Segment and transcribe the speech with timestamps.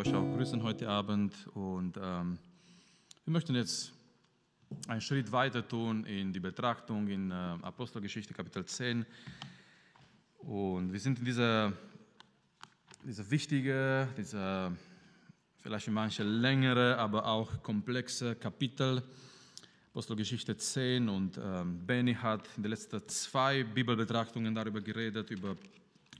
[0.00, 2.38] euch auch grüßen heute Abend und ähm,
[3.26, 3.92] wir möchten jetzt
[4.88, 9.04] einen Schritt weiter tun in die Betrachtung in äh, Apostelgeschichte Kapitel 10
[10.38, 11.74] und wir sind in dieser,
[13.04, 14.72] dieser wichtige, dieser
[15.58, 19.02] vielleicht für manche längere, aber auch komplexe Kapitel
[19.90, 25.56] Apostelgeschichte 10 und ähm, Benny hat in den letzten zwei Bibelbetrachtungen darüber geredet, über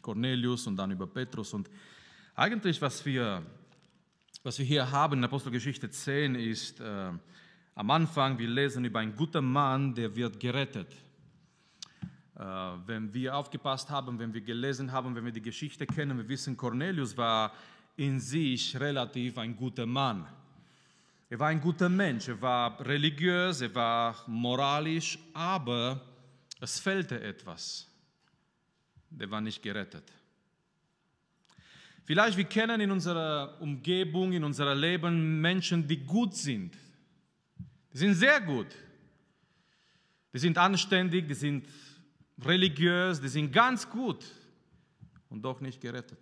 [0.03, 1.55] Cornelius und dann über Petrus.
[1.55, 1.71] Und
[2.35, 3.43] eigentlich, was wir,
[4.43, 7.11] was wir hier haben in Apostelgeschichte 10, ist äh,
[7.75, 10.91] am Anfang, wir lesen über einen guten Mann, der wird gerettet.
[12.37, 12.43] Äh,
[12.87, 16.57] wenn wir aufgepasst haben, wenn wir gelesen haben, wenn wir die Geschichte kennen, wir wissen,
[16.57, 17.53] Cornelius war
[17.97, 20.27] in sich relativ ein guter Mann.
[21.29, 26.01] Er war ein guter Mensch, er war religiös, er war moralisch, aber
[26.61, 27.87] es fehlte etwas.
[29.11, 30.11] Der war nicht gerettet.
[32.11, 36.77] Vielleicht wir kennen in unserer Umgebung, in unserem Leben Menschen, die gut sind.
[37.93, 38.67] Die sind sehr gut.
[40.33, 41.69] Die sind anständig, die sind
[42.45, 44.25] religiös, die sind ganz gut
[45.29, 46.19] und doch nicht gerettet.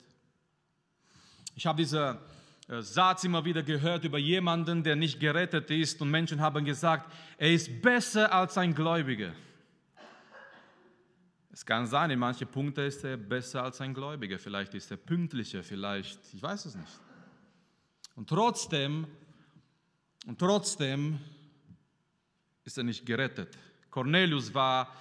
[1.55, 2.19] Ich habe diesen
[2.69, 7.11] äh, Satz immer wieder gehört über jemanden, der nicht gerettet ist und Menschen haben gesagt,
[7.39, 9.33] er ist besser als ein Gläubiger.
[11.59, 14.97] Es kann sein, in manchen Punkten ist er besser als ein Gläubiger, vielleicht ist er
[14.97, 17.01] pünktlicher, vielleicht, ich weiß es nicht.
[18.15, 19.09] Und trotzdem,
[20.29, 21.19] und trotzdem
[22.65, 23.59] ist er nicht gerettet.
[23.91, 24.95] Cornelius war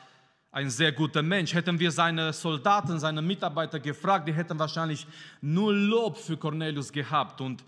[0.51, 1.53] ein sehr guter Mensch.
[1.53, 5.05] Hätten wir seine Soldaten, seine Mitarbeiter gefragt, die hätten wahrscheinlich
[5.41, 7.39] nur Lob für Cornelius gehabt.
[7.39, 7.63] Und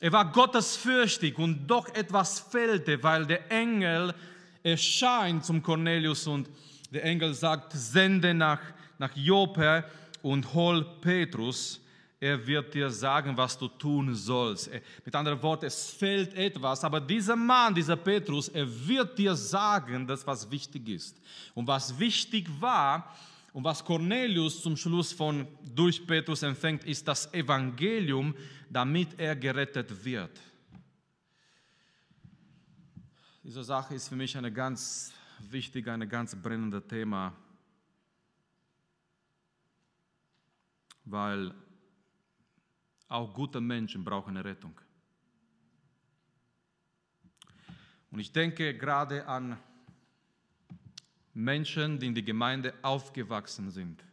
[0.00, 4.14] er war gottesfürchtig und doch etwas fehlte, weil der Engel
[4.62, 6.48] erscheint zum Cornelius und
[6.90, 8.60] der Engel sagt, sende nach,
[8.98, 9.84] nach Joppe
[10.22, 11.80] und hol Petrus.
[12.22, 14.70] Er wird dir sagen, was du tun sollst.
[15.04, 20.06] Mit anderen Worten, es fehlt etwas, aber dieser Mann, dieser Petrus, er wird dir sagen,
[20.06, 21.16] das was wichtig ist.
[21.54, 23.16] Und was wichtig war
[23.54, 28.34] und was Cornelius zum Schluss von durch Petrus empfängt, ist das Evangelium,
[28.68, 30.38] damit er gerettet wird.
[33.42, 35.12] Diese Sache ist für mich eine ganz
[35.48, 37.34] wichtig, ein ganz brennendes Thema,
[41.04, 41.54] weil
[43.08, 44.80] auch gute Menschen brauchen eine Rettung.
[48.10, 49.58] Und ich denke gerade an
[51.32, 54.04] Menschen, die in die Gemeinde aufgewachsen sind,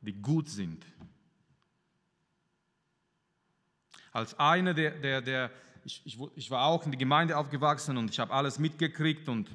[0.00, 0.84] die gut sind.
[4.12, 5.50] Als einer, der, der, der
[5.86, 9.48] ich, ich, ich war auch in die Gemeinde aufgewachsen und ich habe alles mitgekriegt und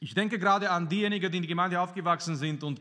[0.00, 2.80] ich denke gerade an diejenigen, die in die Gemeinde aufgewachsen sind und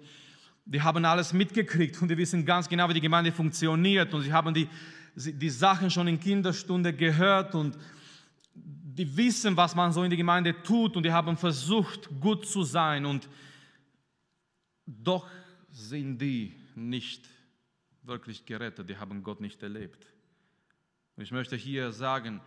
[0.63, 4.31] die haben alles mitgekriegt und die wissen ganz genau, wie die Gemeinde funktioniert und sie
[4.31, 4.69] haben die,
[5.13, 7.77] die Sachen schon in Kinderstunde gehört und
[8.55, 12.63] die wissen, was man so in der Gemeinde tut und die haben versucht, gut zu
[12.63, 13.27] sein und
[14.85, 15.27] doch
[15.69, 17.27] sind die nicht
[18.03, 20.07] wirklich gerettet, die haben Gott nicht erlebt.
[21.15, 22.39] Und ich möchte hier sagen,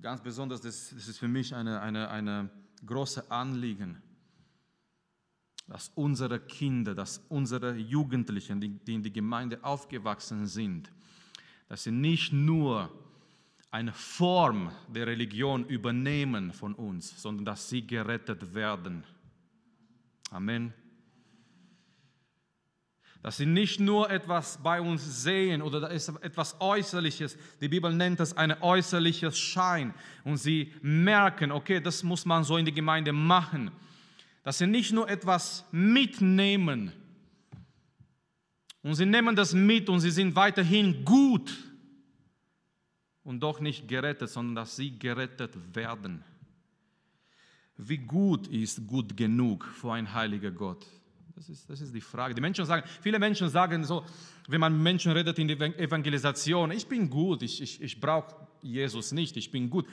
[0.00, 2.50] ganz besonders, das, das ist für mich eine, eine, eine
[2.84, 4.02] große Anliegen,
[5.68, 10.90] dass unsere Kinder, dass unsere Jugendlichen, die, die in die Gemeinde aufgewachsen sind,
[11.68, 12.90] dass sie nicht nur
[13.70, 19.04] eine Form der Religion übernehmen von uns, sondern dass sie gerettet werden.
[20.30, 20.74] Amen
[23.22, 27.38] dass sie nicht nur etwas bei uns sehen oder da ist etwas Äußerliches.
[27.60, 29.94] Die Bibel nennt das ein äußerliches Schein.
[30.24, 33.70] Und sie merken, okay, das muss man so in die Gemeinde machen.
[34.42, 36.90] Dass sie nicht nur etwas mitnehmen.
[38.82, 41.56] Und sie nehmen das mit und sie sind weiterhin gut.
[43.22, 46.24] Und doch nicht gerettet, sondern dass sie gerettet werden.
[47.76, 50.84] Wie gut ist gut genug für ein heiliger Gott?
[51.34, 52.34] Das ist, das ist die Frage.
[52.34, 54.04] Die Menschen sagen, viele Menschen sagen so,
[54.48, 59.12] wenn man Menschen redet in der Evangelisation, ich bin gut, ich, ich, ich brauche Jesus
[59.12, 59.86] nicht, ich bin gut.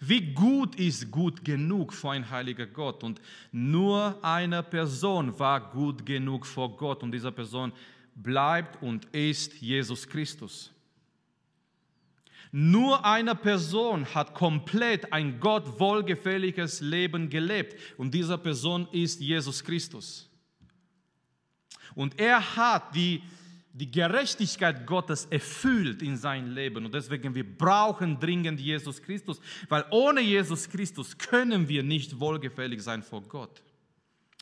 [0.00, 3.04] Wie gut ist gut genug für ein heiliger Gott?
[3.04, 3.20] Und
[3.52, 7.72] nur eine Person war gut genug vor Gott und diese Person
[8.14, 10.72] bleibt und ist Jesus Christus.
[12.52, 19.62] Nur eine Person hat komplett ein Gott wohlgefälliges Leben gelebt und diese Person ist Jesus
[19.62, 20.30] Christus.
[21.94, 23.22] Und er hat die,
[23.72, 26.86] die Gerechtigkeit Gottes erfüllt in sein Leben.
[26.86, 32.82] Und deswegen, wir brauchen dringend Jesus Christus, weil ohne Jesus Christus können wir nicht wohlgefällig
[32.82, 33.62] sein vor Gott.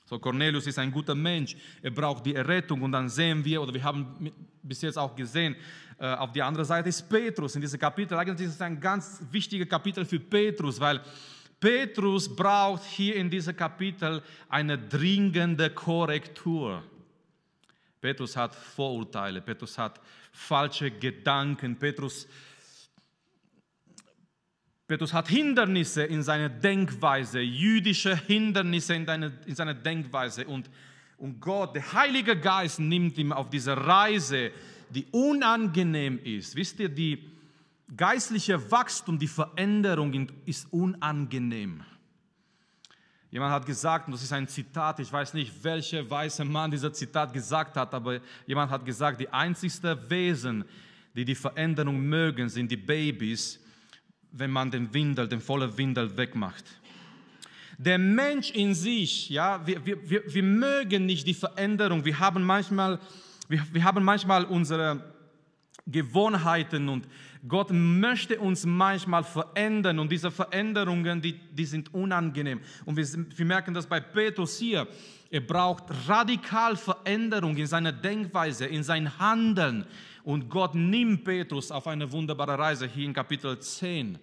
[0.06, 3.72] So, Cornelius ist ein guter Mensch, er braucht die Errettung und dann sehen wir, oder
[3.72, 4.30] wir haben
[4.62, 5.56] bis jetzt auch gesehen,
[5.98, 8.18] äh, auf die andere Seite ist Petrus in diesem Kapitel.
[8.18, 11.00] Eigentlich ist es ein ganz wichtiges Kapitel für Petrus, weil
[11.58, 16.82] Petrus braucht hier in diesem Kapitel eine dringende Korrektur.
[18.04, 19.98] Petrus hat Vorurteile, Petrus hat
[20.30, 22.28] falsche Gedanken, Petrus,
[24.86, 30.46] Petrus hat Hindernisse in seiner Denkweise, jüdische Hindernisse in, deine, in seiner Denkweise.
[30.46, 30.68] Und,
[31.16, 34.50] und Gott, der Heilige Geist, nimmt ihn auf diese Reise,
[34.90, 36.56] die unangenehm ist.
[36.56, 37.30] Wisst ihr, die
[37.96, 41.82] geistliche Wachstum, die Veränderung ist unangenehm.
[43.34, 46.92] Jemand hat gesagt, und das ist ein Zitat, ich weiß nicht, welcher weiße Mann dieser
[46.92, 50.64] Zitat gesagt hat, aber jemand hat gesagt, die einzigsten Wesen,
[51.16, 53.58] die die Veränderung mögen, sind die Babys,
[54.30, 56.64] wenn man den Windel, den vollen Windel wegmacht.
[57.76, 62.04] Der Mensch in sich, ja, wir, wir, wir, wir mögen nicht die Veränderung.
[62.04, 63.00] Wir haben manchmal,
[63.48, 65.12] wir, wir haben manchmal unsere
[65.88, 67.08] Gewohnheiten und
[67.46, 72.60] Gott möchte uns manchmal verändern und diese Veränderungen, die, die sind unangenehm.
[72.86, 73.06] Und wir,
[73.36, 74.86] wir merken das bei Petrus hier.
[75.30, 79.84] Er braucht radikal Veränderung in seiner Denkweise, in sein Handeln.
[80.22, 84.18] Und Gott nimmt Petrus auf eine wunderbare Reise hier in Kapitel 10.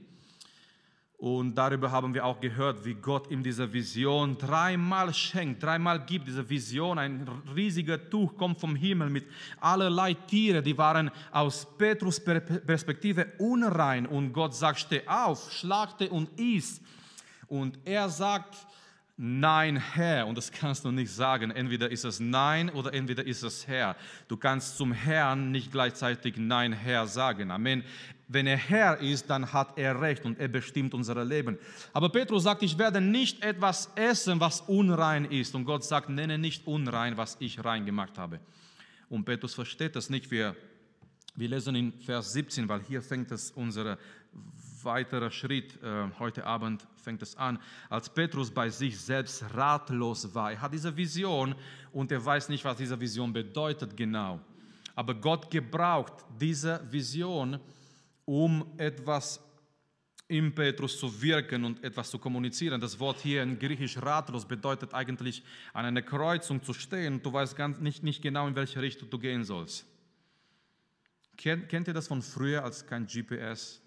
[1.22, 6.26] Und darüber haben wir auch gehört, wie Gott ihm diese Vision dreimal schenkt, dreimal gibt.
[6.26, 9.28] Diese Vision, ein riesiger Tuch kommt vom Himmel mit
[9.60, 14.08] allerlei Tiere, die waren aus Petrus Perspektive unrein.
[14.08, 16.82] Und Gott sagt, steh auf, schlagte und iss.
[17.46, 18.56] Und er sagt,
[19.24, 20.26] Nein, Herr.
[20.26, 21.52] Und das kannst du nicht sagen.
[21.52, 23.96] Entweder ist es Nein oder entweder ist es Herr.
[24.28, 27.52] Du kannst zum Herrn nicht gleichzeitig Nein, Herr sagen.
[27.52, 27.84] Amen.
[28.34, 31.58] Wenn er Herr ist, dann hat er Recht und er bestimmt unser Leben.
[31.92, 35.54] Aber Petrus sagt, ich werde nicht etwas essen, was unrein ist.
[35.54, 38.40] Und Gott sagt, nenne nicht unrein, was ich rein gemacht habe.
[39.10, 40.32] Und Petrus versteht das nicht.
[40.32, 40.56] Wir,
[41.36, 43.98] wir lesen in Vers 17, weil hier fängt es unser
[44.82, 45.78] weiterer Schritt.
[45.84, 47.60] Äh, heute Abend fängt es an.
[47.90, 50.54] Als Petrus bei sich selbst ratlos war.
[50.54, 51.54] Er hat diese Vision
[51.92, 54.40] und er weiß nicht, was diese Vision bedeutet genau.
[54.96, 57.60] Aber Gott gebraucht diese Vision,
[58.32, 59.42] um etwas
[60.30, 62.80] im Petrus zu wirken und etwas zu kommunizieren.
[62.80, 65.44] Das Wort hier in Griechisch ratlos bedeutet eigentlich
[65.74, 69.20] an einer Kreuzung zu stehen du weißt ganz nicht, nicht genau, in welche Richtung du
[69.20, 69.86] gehen sollst.
[71.36, 73.82] Kennt, kennt ihr das von früher, als kein GPS?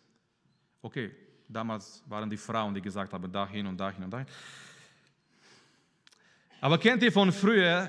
[0.83, 1.11] Okay,
[1.49, 4.27] damals waren die Frauen, die gesagt haben, dahin und dahin und dahin.
[6.61, 7.89] Aber kennt ihr von früher,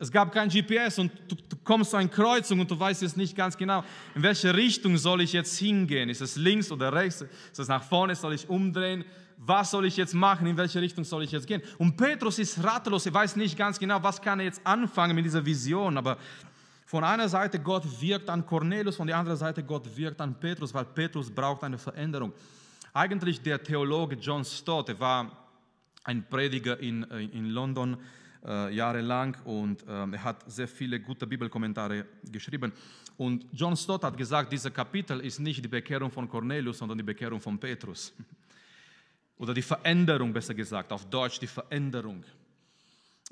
[0.00, 3.18] es gab kein GPS und du, du, kommst zu einer Kreuzung und du weißt jetzt
[3.18, 6.08] nicht ganz genau, in welche Richtung soll ich jetzt hingehen.
[6.08, 7.20] Ist es links oder rechts?
[7.20, 8.14] Ist es nach vorne?
[8.14, 9.04] Soll ich umdrehen?
[9.36, 10.46] Was soll ich jetzt machen?
[10.46, 11.60] In welche Richtung soll ich jetzt gehen?
[11.76, 13.04] Und Petrus ist ratlos.
[13.04, 15.98] Er weiß nicht ganz genau, was kann er jetzt anfangen mit dieser Vision.
[15.98, 16.16] Aber
[16.86, 20.72] von einer Seite Gott wirkt an Cornelius, von der anderen Seite Gott wirkt an Petrus,
[20.72, 22.32] weil Petrus braucht eine Veränderung.
[22.94, 25.30] Eigentlich der Theologe John Stott, er war
[26.04, 27.98] ein Prediger in, äh, in London,
[28.44, 32.72] äh, jahrelang und äh, er hat sehr viele gute Bibelkommentare geschrieben.
[33.16, 37.04] Und John Stott hat gesagt, dieses Kapitel ist nicht die Bekehrung von Cornelius, sondern die
[37.04, 38.12] Bekehrung von Petrus.
[39.36, 42.24] Oder die Veränderung, besser gesagt, auf Deutsch die Veränderung.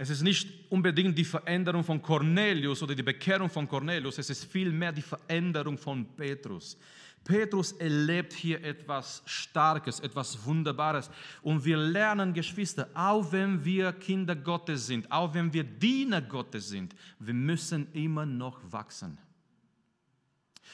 [0.01, 4.45] Es ist nicht unbedingt die Veränderung von Cornelius oder die Bekehrung von Cornelius, es ist
[4.45, 6.79] vielmehr die Veränderung von Petrus.
[7.25, 11.11] Petrus erlebt hier etwas Starkes, etwas Wunderbares.
[11.43, 16.69] Und wir lernen, Geschwister, auch wenn wir Kinder Gottes sind, auch wenn wir Diener Gottes
[16.69, 19.19] sind, wir müssen immer noch wachsen.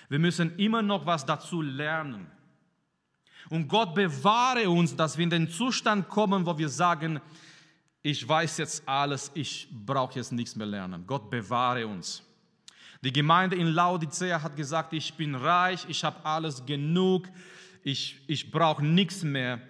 [0.09, 2.27] Wir müssen immer noch was dazu lernen.
[3.51, 7.21] Und Gott bewahre uns, dass wir in den Zustand kommen, wo wir sagen,
[8.03, 11.07] ich weiß jetzt alles, ich brauche jetzt nichts mehr lernen.
[11.07, 12.23] Gott bewahre uns.
[13.05, 17.29] Die Gemeinde in Laodicea hat gesagt, ich bin reich, ich habe alles genug,
[17.83, 19.61] ich, ich brauche nichts mehr.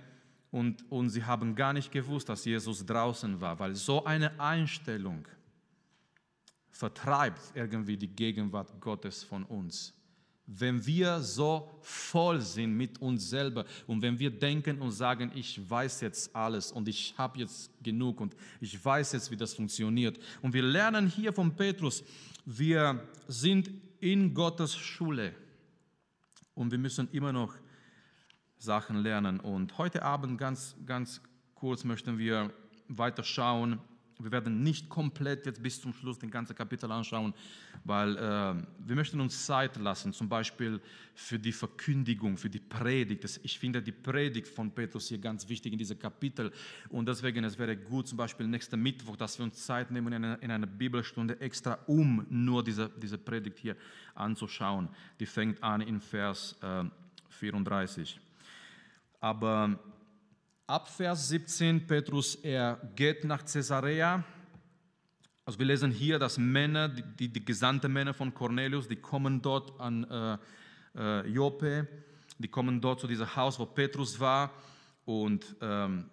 [0.53, 5.27] Und, und sie haben gar nicht gewusst, dass Jesus draußen war, weil so eine Einstellung
[6.71, 9.93] vertreibt irgendwie die Gegenwart Gottes von uns.
[10.47, 15.59] Wenn wir so voll sind mit uns selber und wenn wir denken und sagen, ich
[15.69, 20.21] weiß jetzt alles und ich habe jetzt genug und ich weiß jetzt, wie das funktioniert.
[20.41, 22.05] Und wir lernen hier von Petrus,
[22.45, 23.71] wir sind
[24.01, 25.35] in Gottes Schule
[26.55, 27.55] und wir müssen immer noch
[28.59, 29.41] Sachen lernen.
[29.41, 31.21] Und heute Abend ganz, ganz
[31.55, 32.53] kurz möchten wir
[32.89, 33.81] weiter schauen
[34.19, 37.35] wir werden nicht komplett jetzt bis zum Schluss den ganzen Kapitel anschauen,
[37.85, 38.55] weil äh,
[38.87, 40.81] wir möchten uns Zeit lassen, zum Beispiel
[41.15, 43.25] für die Verkündigung, für die Predigt.
[43.25, 46.53] Das, ich finde die Predigt von Petrus hier ganz wichtig in diesem Kapitel
[46.91, 50.25] und deswegen es wäre gut, zum Beispiel nächsten Mittwoch, dass wir uns Zeit nehmen in
[50.25, 53.77] einer, in einer Bibelstunde extra, um nur diese, diese Predigt hier
[54.15, 54.89] anzuschauen.
[55.19, 56.85] Die fängt an in Vers äh,
[57.31, 58.21] 34.
[59.21, 59.79] Aber
[60.67, 64.25] ab Vers 17, Petrus, er geht nach Caesarea.
[65.45, 69.79] Also wir lesen hier, dass Männer, die, die gesandten Männer von Cornelius, die kommen dort
[69.79, 70.39] an äh,
[70.97, 71.87] äh, Joppe,
[72.39, 74.53] die kommen dort zu diesem Haus, wo Petrus war.
[75.05, 76.09] Und ähm,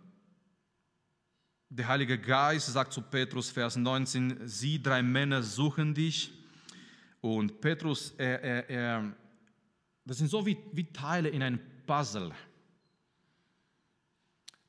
[1.69, 6.33] der Heilige Geist sagt zu Petrus, Vers 19, sie drei Männer suchen dich.
[7.21, 9.13] Und Petrus, er, er, er,
[10.03, 12.33] das sind so wie, wie Teile in einem Puzzle.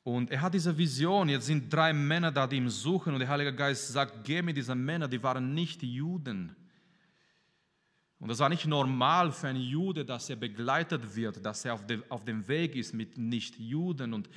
[0.04, 3.28] Und er hat diese Vision, jetzt sind drei Männer da, die ihn suchen und der
[3.28, 6.56] Heilige Geist sagt, geh mit diesen Männern, die waren nicht Juden.
[8.22, 11.84] Und das war nicht normal für einen Jude, dass er begleitet wird, dass er auf,
[11.84, 14.14] de, auf dem Weg ist mit Nicht-Juden.
[14.14, 14.30] Und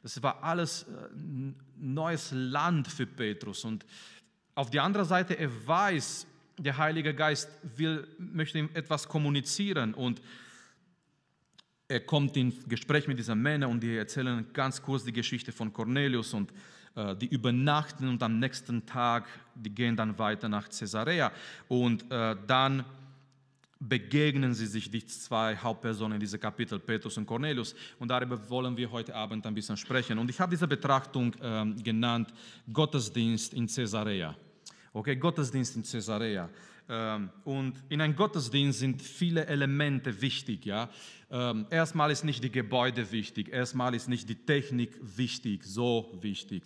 [0.00, 1.08] das war alles äh,
[1.76, 3.64] neues Land für Petrus.
[3.64, 3.84] Und
[4.54, 6.24] auf der anderen Seite, er weiß,
[6.56, 9.92] der Heilige Geist will, möchte ihm etwas kommunizieren.
[9.94, 10.22] Und
[11.92, 15.72] er kommt in Gespräch mit diesen Männern und die erzählen ganz kurz die Geschichte von
[15.72, 16.50] Cornelius und
[16.94, 21.30] äh, die übernachten und am nächsten Tag, die gehen dann weiter nach Caesarea
[21.68, 22.84] und äh, dann
[23.78, 27.74] begegnen sie sich die zwei Hauptpersonen in diesem Kapitel, Petrus und Cornelius.
[27.98, 30.18] Und darüber wollen wir heute Abend ein bisschen sprechen.
[30.18, 32.32] Und ich habe diese Betrachtung äh, genannt
[32.72, 34.36] Gottesdienst in Caesarea.
[34.92, 36.48] Okay, Gottesdienst in Caesarea.
[36.92, 40.66] Ähm, und in einem Gottesdienst sind viele Elemente wichtig.
[40.66, 40.90] Ja?
[41.30, 46.62] Ähm, erstmal ist nicht die Gebäude wichtig, erstmal ist nicht die Technik wichtig, so wichtig.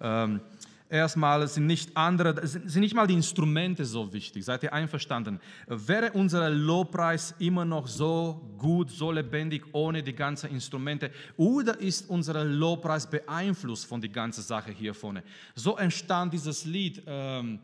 [0.00, 0.40] Ähm,
[0.88, 4.44] erstmal sind nicht andere, sind nicht mal die Instrumente so wichtig.
[4.44, 5.40] Seid ihr einverstanden?
[5.66, 11.10] Wäre unser Lobpreis immer noch so gut, so lebendig ohne die ganzen Instrumente?
[11.36, 15.24] Oder ist unser Lobpreis beeinflusst von der ganzen Sache hier vorne?
[15.56, 17.02] So entstand dieses Lied.
[17.08, 17.58] Ähm,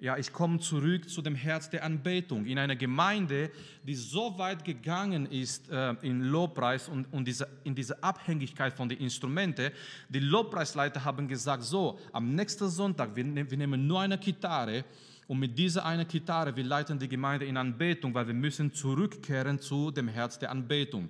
[0.00, 2.44] ja, ich komme zurück zu dem Herz der Anbetung.
[2.46, 3.50] In einer Gemeinde,
[3.84, 8.88] die so weit gegangen ist äh, in Lobpreis und, und diese, in diese Abhängigkeit von
[8.88, 9.70] den Instrumenten,
[10.08, 14.84] die Lobpreisleiter haben gesagt, so, am nächsten Sonntag, wir, ne-, wir nehmen nur eine Gitarre
[15.26, 19.58] und mit dieser einen Gitarre, wir leiten die Gemeinde in Anbetung, weil wir müssen zurückkehren
[19.58, 21.08] zu dem Herz der Anbetung.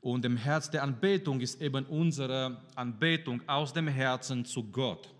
[0.00, 5.12] Und dem Herz der Anbetung ist eben unsere Anbetung aus dem Herzen zu Gott.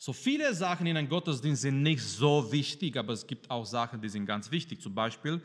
[0.00, 4.00] So viele Sachen in einem Gottesdienst sind nicht so wichtig, aber es gibt auch Sachen,
[4.00, 4.80] die sind ganz wichtig.
[4.80, 5.42] Zum Beispiel,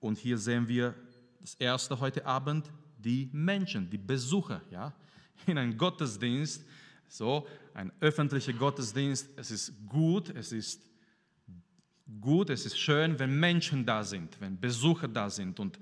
[0.00, 0.94] und hier sehen wir
[1.40, 4.62] das erste heute Abend, die Menschen, die Besucher.
[4.70, 4.94] Ja?
[5.46, 6.64] In einem Gottesdienst,
[7.08, 10.80] so ein öffentlicher Gottesdienst, es ist gut, es ist
[12.22, 15.60] gut, es ist schön, wenn Menschen da sind, wenn Besucher da sind.
[15.60, 15.78] Und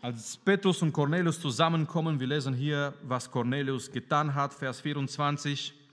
[0.00, 5.83] als Petrus und Cornelius zusammenkommen, wir lesen hier, was Cornelius getan hat, Vers 24.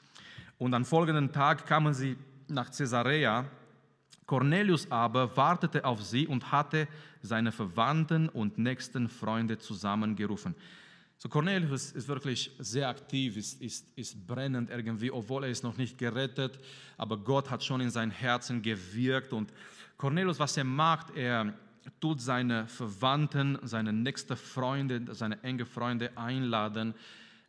[0.61, 2.15] Und am folgenden Tag kamen sie
[2.47, 3.49] nach Caesarea.
[4.27, 6.87] Cornelius aber wartete auf sie und hatte
[7.23, 10.53] seine Verwandten und nächsten Freunde zusammengerufen.
[11.17, 15.77] So Cornelius ist wirklich sehr aktiv, ist, ist, ist brennend irgendwie, obwohl er ist noch
[15.77, 16.59] nicht gerettet,
[16.95, 19.33] aber Gott hat schon in sein Herzen gewirkt.
[19.33, 19.51] Und
[19.97, 21.55] Cornelius, was er macht, er
[21.99, 26.93] tut seine Verwandten, seine nächsten Freunde, seine enge Freunde einladen,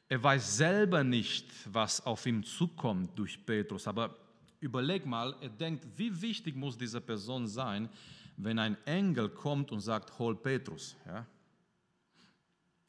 [0.08, 4.16] er weiß selber nicht, was auf ihn zukommt durch Petrus, aber
[4.60, 7.88] überleg mal, er denkt, wie wichtig muss diese Person sein,
[8.36, 10.96] wenn ein Engel kommt und sagt, hol Petrus.
[11.06, 11.26] Ja?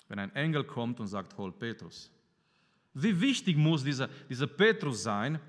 [0.08, 2.12] Wenn ein Engel kommt und sagt, hol Petrus.
[2.94, 5.40] Wie wichtig muss dieser, dieser Petrus sein?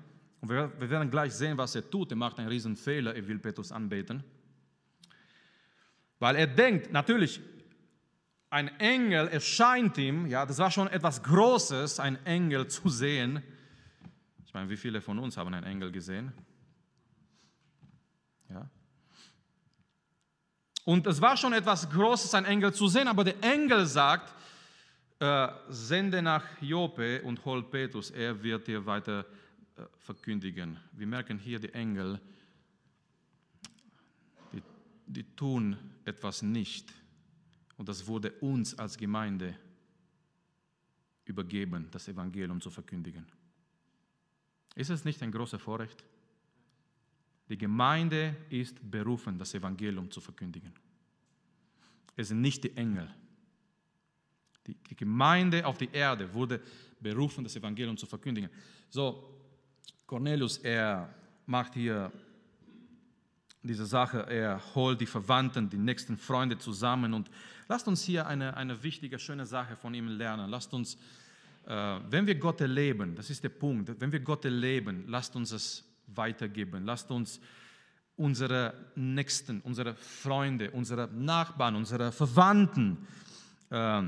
[0.41, 2.11] Und wir, wir werden gleich sehen, was er tut.
[2.11, 4.23] Er macht einen riesen Fehler, er will Petrus anbeten.
[6.19, 7.39] Weil er denkt, natürlich,
[8.55, 13.43] ein Engel erscheint ihm, ja, das war schon etwas Großes, ein Engel zu sehen.
[14.45, 16.31] Ich meine, wie viele von uns haben einen Engel gesehen?
[18.49, 18.65] Ja.
[20.85, 24.33] Und es war schon etwas Großes, einen Engel zu sehen, aber der Engel sagt,
[25.19, 29.25] äh, sende nach Joppe und hol Petrus, er wird dir weiter
[29.75, 30.79] äh, verkündigen.
[30.93, 32.21] Wir merken hier, die Engel,
[34.53, 34.63] die,
[35.07, 36.93] die tun etwas nicht
[37.77, 39.55] und das wurde uns als Gemeinde
[41.25, 43.25] übergeben, das Evangelium zu verkündigen.
[44.75, 46.03] Ist es nicht ein großer Vorrecht?
[47.49, 50.73] Die Gemeinde ist berufen, das Evangelium zu verkündigen.
[52.15, 53.09] Es sind nicht die Engel.
[54.65, 56.59] Die, Gemeinde auf der Erde wurde
[56.99, 58.49] berufen, das Evangelium zu verkündigen.
[58.89, 59.23] So,
[60.07, 61.13] Cornelius, er
[61.45, 62.11] macht hier
[63.61, 67.29] diese Sache, er holt die Verwandten, die nächsten Freunde zusammen und
[67.67, 70.49] lasst uns hier eine, eine wichtige, schöne Sache von ihm lernen.
[70.49, 70.95] Lasst uns,
[71.65, 75.51] äh, wenn wir Gott erleben, das ist der Punkt, wenn wir Gott erleben, lasst uns
[75.51, 76.85] es weitergeben.
[76.85, 77.39] Lasst uns
[78.17, 82.97] unsere Nächsten, unsere Freunde, unsere Nachbarn, unsere Verwandten
[83.69, 84.03] äh,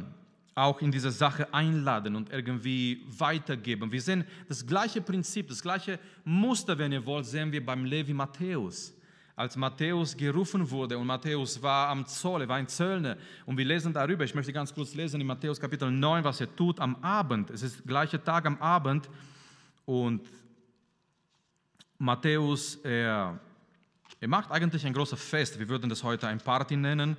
[0.55, 3.91] auch in diese Sache einladen und irgendwie weitergeben.
[3.91, 8.13] Wir sehen das gleiche Prinzip, das gleiche Muster, wenn ihr wollt, sehen wir beim Levi
[8.13, 8.93] Matthäus
[9.37, 13.65] als Matthäus gerufen wurde und Matthäus war am Zoll, er war ein Zöllner und wir
[13.65, 16.95] lesen darüber, ich möchte ganz kurz lesen in Matthäus Kapitel 9, was er tut am
[17.03, 17.51] Abend.
[17.51, 19.07] Es ist der gleiche Tag am Abend
[19.85, 20.27] und
[21.99, 23.39] Matthäus, er,
[24.19, 25.59] er macht eigentlich ein großes Fest.
[25.59, 27.15] Wir würden das heute ein Party nennen,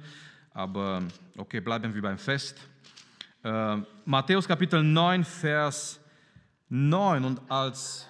[0.50, 1.04] aber
[1.37, 2.58] okay, bleiben wir beim Fest.
[3.44, 6.00] Äh, Matthäus Kapitel 9, Vers
[6.68, 8.08] 9 und als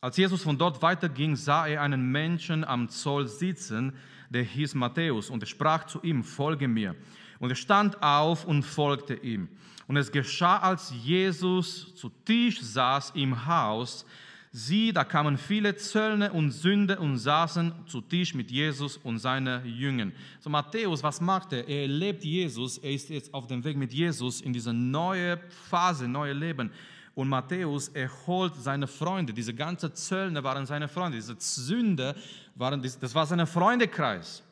[0.00, 3.92] als Jesus von dort weiterging, sah er einen Menschen am Zoll sitzen,
[4.30, 6.94] der hieß Matthäus, und er sprach zu ihm, folge mir.
[7.40, 9.48] Und er stand auf und folgte ihm.
[9.86, 14.04] Und es geschah, als Jesus zu Tisch saß im Haus,
[14.52, 19.64] sieh, da kamen viele Zöllner und Sünder und saßen zu Tisch mit Jesus und seinen
[19.66, 20.12] Jüngern.
[20.40, 21.66] So Matthäus, was macht er?
[21.66, 25.38] Er erlebt Jesus, er ist jetzt auf dem Weg mit Jesus in diese neue
[25.70, 26.70] Phase, neue Leben.
[27.18, 29.32] Und Matthäus erholt seine Freunde.
[29.32, 31.16] Diese ganzen Zöllner waren seine Freunde.
[31.16, 32.14] Diese Sünder
[32.54, 34.44] waren, das war sein Freundekreis.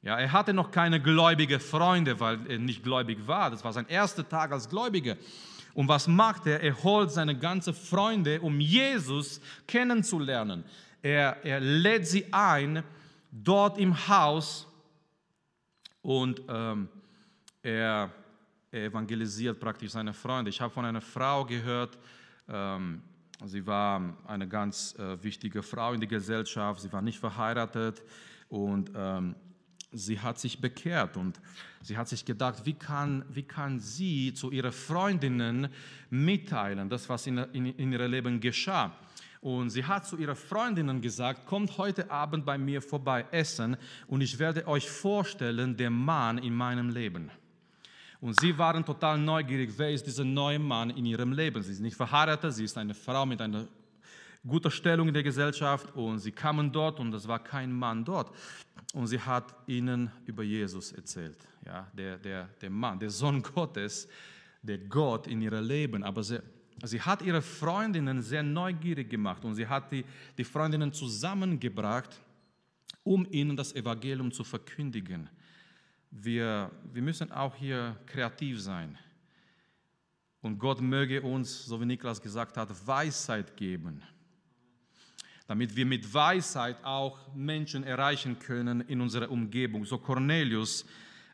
[0.00, 3.50] Ja, er hatte noch keine gläubigen Freunde, weil er nicht gläubig war.
[3.50, 5.18] Das war sein erster Tag als Gläubiger.
[5.74, 6.62] Und was macht er?
[6.62, 10.64] Er holt seine ganzen Freunde, um Jesus kennenzulernen.
[11.02, 12.84] Er, er lädt sie ein,
[13.30, 14.66] dort im Haus
[16.00, 16.88] und ähm,
[17.62, 18.10] er
[18.70, 20.50] evangelisiert praktisch seine Freunde.
[20.50, 21.98] Ich habe von einer Frau gehört,
[22.48, 23.02] ähm,
[23.44, 28.02] sie war eine ganz äh, wichtige Frau in der Gesellschaft, sie war nicht verheiratet
[28.48, 29.34] und ähm,
[29.92, 31.40] sie hat sich bekehrt und
[31.82, 35.68] sie hat sich gedacht, wie kann, wie kann sie zu ihren Freundinnen
[36.10, 38.92] mitteilen, das, was in, in, in ihrem Leben geschah.
[39.40, 43.76] Und sie hat zu ihren Freundinnen gesagt, kommt heute Abend bei mir vorbei essen
[44.08, 47.30] und ich werde euch vorstellen, den Mann in meinem Leben.
[48.20, 51.62] Und sie waren total neugierig, wer ist dieser neue Mann in ihrem Leben.
[51.62, 53.66] Sie ist nicht verheiratet, sie ist eine Frau mit einer
[54.46, 58.34] guten Stellung in der Gesellschaft und sie kamen dort und es war kein Mann dort.
[58.92, 61.36] Und sie hat ihnen über Jesus erzählt.
[61.64, 64.08] Ja, der, der, der Mann, der Sohn Gottes,
[64.62, 66.02] der Gott in ihrem Leben.
[66.02, 66.40] Aber sie,
[66.82, 70.04] sie hat ihre Freundinnen sehr neugierig gemacht und sie hat die,
[70.36, 72.20] die Freundinnen zusammengebracht,
[73.04, 75.30] um ihnen das Evangelium zu verkündigen
[76.10, 78.98] wir, wir müssen auch hier kreativ sein.
[80.40, 84.02] Und Gott möge uns, so wie Niklas gesagt hat, Weisheit geben,
[85.46, 89.84] damit wir mit Weisheit auch Menschen erreichen können in unserer Umgebung.
[89.84, 90.84] So Cornelius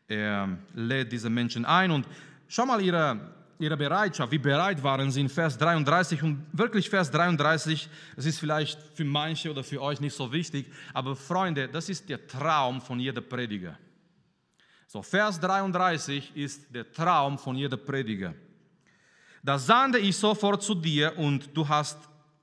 [0.07, 2.07] er lädt diese Menschen ein und
[2.47, 3.19] schau mal ihre,
[3.59, 8.39] ihre Bereitschaft, wie bereit waren sie in Vers 33 und wirklich Vers 33, das ist
[8.39, 12.83] vielleicht für manche oder für euch nicht so wichtig, aber Freunde, das ist der Traum
[12.83, 13.79] von jeder Prediger.
[14.95, 18.33] So, Vers 33 ist der Traum von jeder Prediger.
[19.43, 21.99] Da sandte ich sofort zu dir und du hast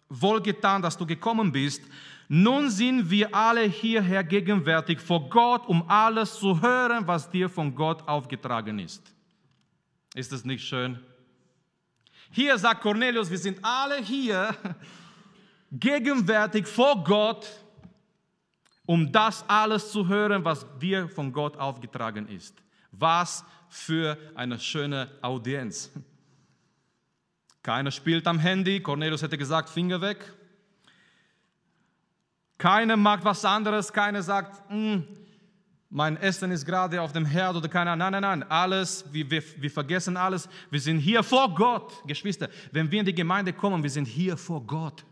[0.09, 1.81] wohl getan, dass du gekommen bist.
[2.27, 7.73] Nun sind wir alle hierher gegenwärtig vor Gott, um alles zu hören, was dir von
[7.73, 9.01] Gott aufgetragen ist.
[10.13, 10.99] Ist das nicht schön?
[12.31, 14.53] Hier sagt Cornelius, wir sind alle hier
[15.71, 17.47] gegenwärtig vor Gott,
[18.91, 22.61] um das alles zu hören, was dir von Gott aufgetragen ist.
[22.91, 25.89] Was für eine schöne Audienz.
[27.63, 28.81] Keiner spielt am Handy.
[28.81, 30.33] Cornelius hätte gesagt, Finger weg.
[32.57, 33.93] Keiner macht was anderes.
[33.93, 35.07] Keiner sagt, hm,
[35.89, 37.95] mein Essen ist gerade auf dem Herd oder keiner.
[37.95, 38.43] Nein, nein, nein.
[38.43, 40.49] Alles, wir, wir, wir vergessen alles.
[40.69, 42.49] Wir sind hier vor Gott, Geschwister.
[42.73, 45.05] Wenn wir in die Gemeinde kommen, wir sind hier vor Gott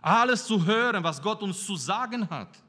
[0.00, 2.62] alles zu hören, was Gott uns zu sagen hat.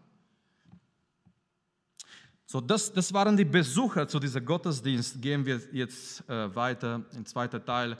[2.45, 5.21] So, das, das waren die Besucher zu diesem Gottesdienst.
[5.21, 7.97] Gehen wir jetzt äh, weiter im zweiten Teil.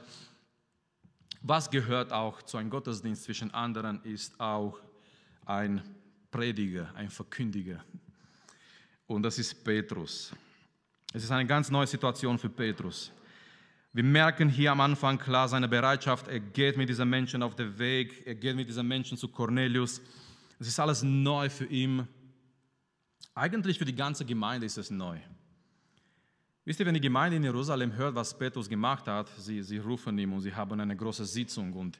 [1.41, 4.77] Was gehört auch zu einem Gottesdienst zwischen anderen, ist auch
[5.45, 5.81] ein
[6.29, 7.83] Prediger, ein Verkündiger.
[9.07, 10.33] Und das ist Petrus.
[11.13, 13.11] Es ist eine ganz neue Situation für Petrus.
[13.93, 16.29] Wir merken hier am Anfang klar seine Bereitschaft.
[16.29, 18.25] Er geht mit diesen Menschen auf den Weg.
[18.25, 20.01] Er geht mit diesen Menschen zu Cornelius.
[20.59, 22.07] Es ist alles neu für ihn.
[23.35, 25.17] Eigentlich für die ganze Gemeinde ist es neu.
[26.63, 30.17] Wisst ihr, wenn die Gemeinde in Jerusalem hört, was Petrus gemacht hat, sie, sie rufen
[30.17, 31.99] ihm und sie haben eine große Sitzung und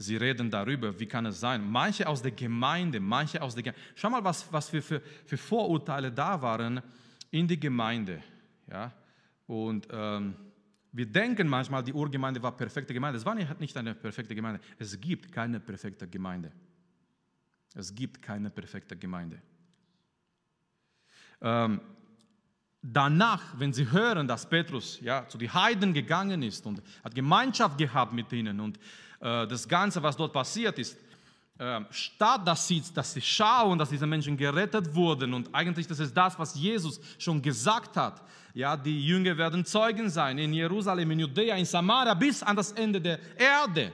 [0.00, 1.68] Sie reden darüber, wie kann es sein.
[1.68, 3.84] Manche aus der Gemeinde, manche aus der Gemeinde.
[3.96, 6.80] Schau mal, was, was für, für, für Vorurteile da waren
[7.32, 8.22] in die Gemeinde.
[8.70, 8.92] Ja?
[9.48, 10.36] Und ähm,
[10.98, 13.18] wir denken manchmal, die Urgemeinde war perfekte Gemeinde.
[13.18, 14.60] Es war nicht eine perfekte Gemeinde.
[14.80, 16.50] Es gibt keine perfekte Gemeinde.
[17.72, 19.40] Es gibt keine perfekte Gemeinde.
[21.40, 21.80] Ähm,
[22.82, 27.78] danach, wenn sie hören, dass Petrus ja, zu den Heiden gegangen ist und hat Gemeinschaft
[27.78, 28.78] gehabt mit ihnen und
[29.20, 30.98] äh, das Ganze, was dort passiert ist,
[31.90, 36.16] statt dass sie, dass sie schauen, dass diese Menschen gerettet wurden und eigentlich das ist
[36.16, 38.22] das, was Jesus schon gesagt hat.
[38.54, 42.72] Ja, die Jünger werden Zeugen sein in Jerusalem, in Judäa, in Samaria bis an das
[42.72, 43.92] Ende der Erde.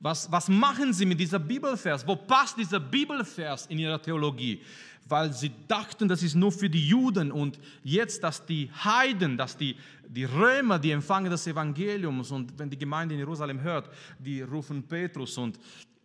[0.00, 2.06] Was, was machen sie mit dieser Bibelvers?
[2.06, 4.60] Wo passt dieser Bibelvers in ihrer Theologie?
[5.06, 9.56] Weil sie dachten, das ist nur für die Juden und jetzt, dass die Heiden, dass
[9.56, 9.76] die,
[10.08, 14.82] die Römer, die empfangen das Evangeliums und wenn die Gemeinde in Jerusalem hört, die rufen
[14.82, 15.58] Petrus und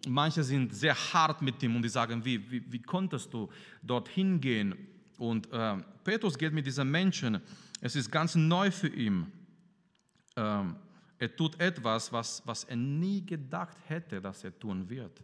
[0.07, 3.49] manche sind sehr hart mit ihm und die sagen, wie, wie, wie konntest du
[3.81, 4.75] dorthin gehen?
[5.17, 7.41] Und äh, Petrus geht mit diesen Menschen,
[7.81, 9.31] es ist ganz neu für ihn.
[10.35, 10.75] Ähm,
[11.17, 15.21] er tut etwas, was, was er nie gedacht hätte, dass er tun wird.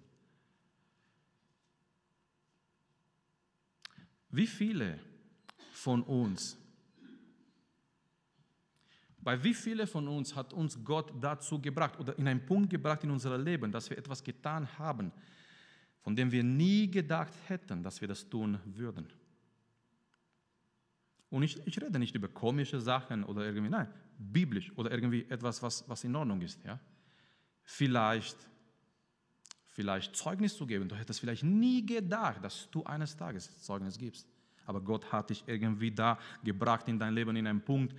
[4.30, 5.00] Wie viele
[5.72, 6.58] von uns,
[9.26, 13.04] bei wie viele von uns hat uns Gott dazu gebracht oder in einen Punkt gebracht
[13.04, 15.12] in unserem Leben, dass wir etwas getan haben,
[16.04, 19.08] von dem wir nie gedacht hätten, dass wir das tun würden?
[21.32, 23.88] Und ich, ich rede nicht über komische Sachen oder irgendwie, nein,
[24.20, 26.64] biblisch oder irgendwie etwas, was, was in Ordnung ist.
[26.64, 26.80] Ja?
[27.64, 28.38] Vielleicht,
[29.66, 30.88] vielleicht Zeugnis zu geben.
[30.88, 34.28] Du hättest vielleicht nie gedacht, dass du eines Tages Zeugnis gibst.
[34.68, 37.96] Aber Gott hat dich irgendwie da gebracht in dein Leben, in einen Punkt,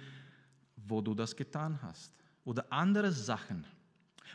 [0.87, 2.13] wo du das getan hast.
[2.45, 3.65] Oder andere Sachen.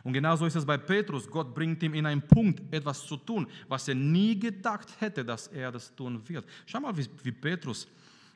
[0.04, 1.30] Und genauso ist es bei Petrus.
[1.30, 5.48] Gott bringt ihm in einen Punkt, etwas zu tun, was er nie gedacht hätte, dass
[5.48, 6.46] er das tun wird.
[6.66, 7.88] Schau mal, wie, wie Petrus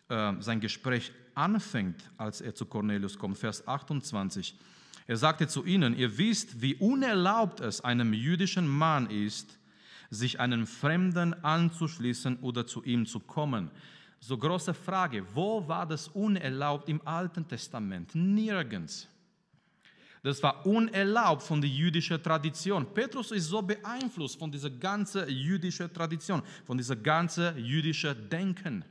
[0.09, 4.55] äh, sein Gespräch anfängt, als er zu Cornelius kommt, Vers 28.
[5.07, 9.59] Er sagte zu ihnen, ihr wisst, wie unerlaubt es einem jüdischen Mann ist,
[10.09, 13.71] sich einem Fremden anzuschließen oder zu ihm zu kommen.
[14.19, 18.15] So große Frage, wo war das unerlaubt im Alten Testament?
[18.15, 19.07] Nirgends.
[20.23, 22.91] Das war unerlaubt von der jüdischen Tradition.
[22.91, 28.83] Petrus ist so beeinflusst von dieser ganzen jüdischen Tradition, von dieser ganzen jüdischen Denken.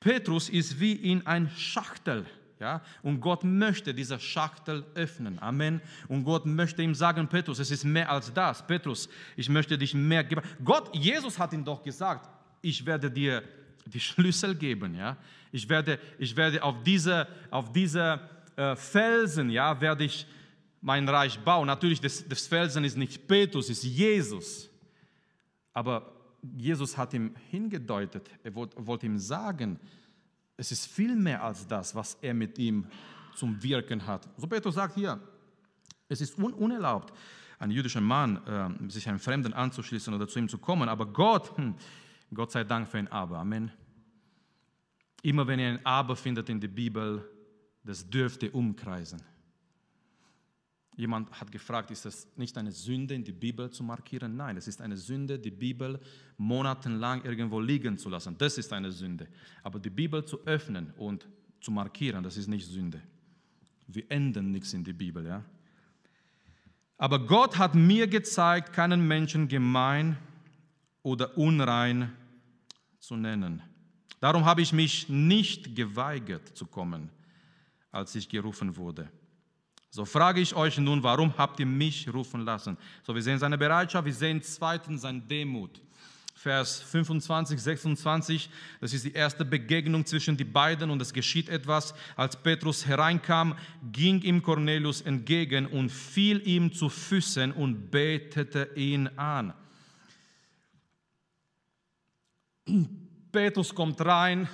[0.00, 2.26] Petrus ist wie in ein Schachtel.
[2.58, 2.82] Ja?
[3.02, 5.38] Und Gott möchte diese Schachtel öffnen.
[5.38, 5.80] Amen.
[6.08, 8.66] Und Gott möchte ihm sagen, Petrus, es ist mehr als das.
[8.66, 10.42] Petrus, ich möchte dich mehr geben.
[10.64, 12.28] Gott, Jesus hat ihm doch gesagt,
[12.62, 13.44] ich werde dir
[13.86, 14.94] die Schlüssel geben.
[14.94, 15.16] Ja?
[15.52, 18.20] Ich, werde, ich werde auf diese, auf diese
[18.56, 20.26] äh, Felsen, ja, werde ich
[20.80, 21.66] mein Reich bauen.
[21.66, 24.68] Natürlich, das, das Felsen ist nicht Petrus, ist Jesus.
[25.72, 26.12] Aber
[26.56, 29.78] Jesus hat ihm hingedeutet, er wollte, wollte ihm sagen,
[30.56, 32.86] es ist viel mehr als das, was er mit ihm
[33.34, 34.28] zum Wirken hat.
[34.36, 35.20] So Petrus sagt hier,
[36.08, 37.12] es ist un unerlaubt,
[37.58, 41.56] einem jüdischen Mann äh, sich einem Fremden anzuschließen oder zu ihm zu kommen, aber Gott,
[41.56, 41.74] hm,
[42.34, 43.70] Gott sei Dank für ein Aber, Amen.
[45.22, 47.24] Immer wenn ihr ein Aber findet in der Bibel,
[47.84, 49.20] das dürfte umkreisen.
[50.96, 54.34] Jemand hat gefragt, ist es nicht eine Sünde, in die Bibel zu markieren?
[54.34, 56.00] Nein, es ist eine Sünde, die Bibel
[56.38, 58.36] monatelang irgendwo liegen zu lassen.
[58.38, 59.28] Das ist eine Sünde.
[59.62, 61.28] Aber die Bibel zu öffnen und
[61.60, 63.02] zu markieren, das ist nicht Sünde.
[63.86, 65.26] Wir ändern nichts in die Bibel.
[65.26, 65.44] Ja?
[66.96, 70.16] Aber Gott hat mir gezeigt, keinen Menschen gemein
[71.06, 72.12] oder unrein
[72.98, 73.62] zu nennen.
[74.18, 77.10] Darum habe ich mich nicht geweigert zu kommen,
[77.92, 79.08] als ich gerufen wurde.
[79.88, 82.76] So frage ich euch nun, warum habt ihr mich rufen lassen?
[83.04, 85.80] So, wir sehen seine Bereitschaft, wir sehen zweitens seine Demut.
[86.34, 91.94] Vers 25, 26, das ist die erste Begegnung zwischen die beiden und es geschieht etwas.
[92.16, 93.54] Als Petrus hereinkam,
[93.92, 99.54] ging ihm Cornelius entgegen und fiel ihm zu Füßen und betete ihn an.
[103.32, 104.48] Petrus kommt rein,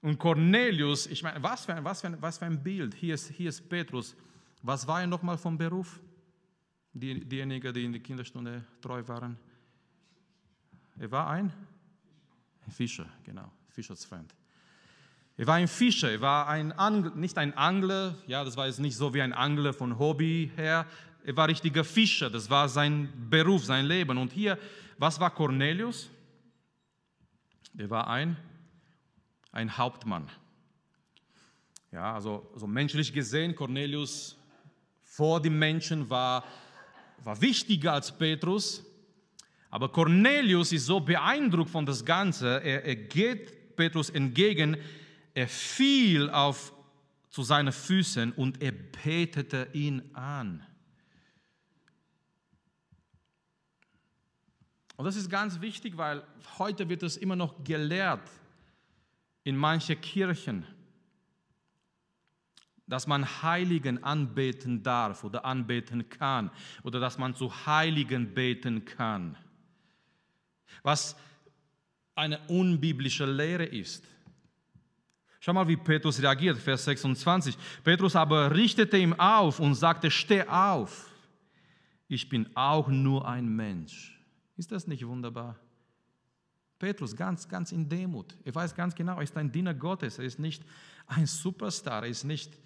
[0.00, 2.94] und Cornelius, ich meine, was für, ein, was, für ein, was für ein Bild.
[2.94, 4.14] Hier ist, hier ist Petrus.
[4.62, 6.00] Was war er nochmal vom Beruf?
[6.92, 9.36] Die, diejenigen, die in der Kinderstunde treu waren.
[10.98, 11.52] Er war ein
[12.70, 14.34] Fischer, genau, Fischersfreund.
[15.36, 18.80] Er war ein Fischer, er war ein Angler, nicht ein Angler, ja, das war jetzt
[18.80, 20.86] nicht so wie ein Angler von Hobby her.
[21.24, 24.18] Er war richtiger Fischer, das war sein Beruf, sein Leben.
[24.18, 24.58] Und hier,
[24.96, 26.10] was war Cornelius?
[27.76, 28.36] Er war ein
[29.50, 30.28] ein Hauptmann.
[31.90, 34.36] Ja, also, also menschlich gesehen, Cornelius
[35.02, 36.44] vor den Menschen war
[37.24, 38.84] war wichtiger als Petrus.
[39.70, 44.76] Aber Cornelius ist so beeindruckt von das Ganze, er, er geht Petrus entgegen,
[45.34, 46.72] er fiel auf
[47.28, 50.64] zu seinen Füßen und er betete ihn an.
[54.98, 56.24] Und das ist ganz wichtig, weil
[56.58, 58.28] heute wird es immer noch gelehrt
[59.44, 60.66] in manchen Kirchen,
[62.84, 66.50] dass man Heiligen anbeten darf oder anbeten kann
[66.82, 69.36] oder dass man zu Heiligen beten kann.
[70.82, 71.14] Was
[72.16, 74.04] eine unbiblische Lehre ist.
[75.38, 77.56] Schau mal, wie Petrus reagiert, Vers 26.
[77.84, 81.08] Petrus aber richtete ihm auf und sagte, steh auf,
[82.08, 84.17] ich bin auch nur ein Mensch.
[84.58, 85.56] Ist das nicht wunderbar?
[86.80, 88.36] Petrus ganz, ganz in Demut.
[88.44, 90.18] Er weiß ganz genau, er ist ein Diener Gottes.
[90.18, 90.64] Er ist nicht
[91.06, 92.02] ein Superstar.
[92.02, 92.58] Er ist nicht.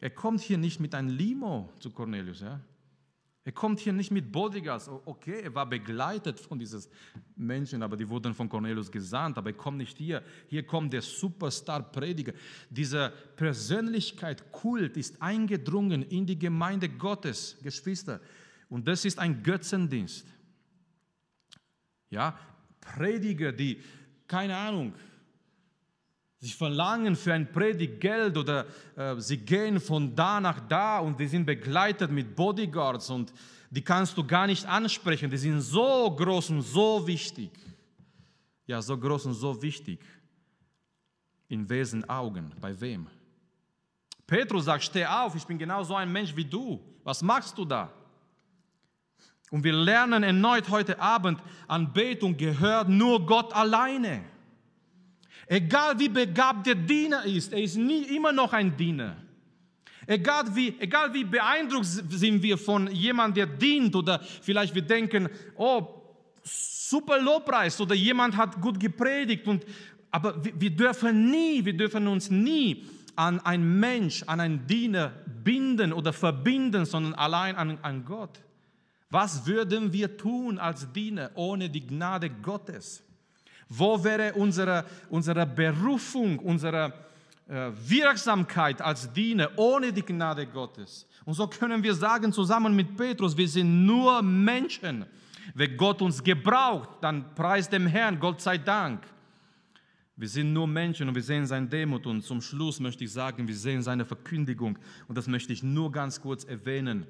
[0.00, 2.40] Er kommt hier nicht mit einem Limo zu Cornelius.
[2.40, 2.60] Ja?
[3.42, 4.88] Er kommt hier nicht mit Bodyguards.
[5.06, 6.82] Okay, er war begleitet von diesen
[7.34, 9.38] Menschen, aber die wurden von Cornelius gesandt.
[9.38, 10.22] Aber er kommt nicht hier.
[10.48, 12.34] Hier kommt der Superstar-Prediger.
[12.68, 18.20] Dieser Persönlichkeit, Kult ist eingedrungen in die Gemeinde Gottes, Geschwister.
[18.74, 20.26] Und das ist ein Götzendienst.
[22.10, 22.36] Ja,
[22.80, 23.80] Prediger, die,
[24.26, 24.92] keine Ahnung,
[26.38, 31.20] sie verlangen für ein Predigt Geld oder äh, sie gehen von da nach da und
[31.20, 33.32] die sind begleitet mit Bodyguards und
[33.70, 35.30] die kannst du gar nicht ansprechen.
[35.30, 37.52] Die sind so groß und so wichtig.
[38.66, 40.00] Ja, so groß und so wichtig.
[41.46, 42.50] In wessen Augen?
[42.60, 43.06] Bei wem?
[44.26, 46.80] Petrus sagt, steh auf, ich bin genau so ein Mensch wie du.
[47.04, 47.88] Was machst du da?
[49.50, 54.24] Und wir lernen erneut heute Abend, Anbetung gehört nur Gott alleine.
[55.46, 59.16] Egal wie begabt der Diener ist, er ist nie immer noch ein Diener.
[60.06, 65.28] Egal wie, egal wie beeindruckt sind wir von jemandem, der dient oder vielleicht wir denken,
[65.56, 65.86] oh,
[66.42, 69.46] super Lobpreis oder jemand hat gut gepredigt.
[69.46, 69.64] Und,
[70.10, 72.84] aber wir, dürfen nie, wir dürfen uns nie
[73.16, 78.40] an einen Mensch, an einen Diener binden oder verbinden, sondern allein an, an Gott.
[79.14, 83.00] Was würden wir tun als Diener ohne die Gnade Gottes?
[83.68, 86.92] Wo wäre unsere, unsere Berufung, unsere
[87.48, 91.06] äh, Wirksamkeit als Diener ohne die Gnade Gottes?
[91.24, 95.06] Und so können wir sagen, zusammen mit Petrus, wir sind nur Menschen.
[95.54, 99.06] Wenn Gott uns gebraucht, dann preist dem Herrn, Gott sei Dank.
[100.16, 102.04] Wir sind nur Menschen und wir sehen seine Demut.
[102.08, 104.76] Und zum Schluss möchte ich sagen, wir sehen seine Verkündigung.
[105.06, 107.06] Und das möchte ich nur ganz kurz erwähnen.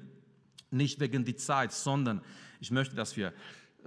[0.71, 2.21] Nicht wegen der Zeit, sondern
[2.59, 3.33] ich möchte, dass wir